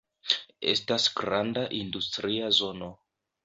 [0.71, 2.93] Estas granda industria zono.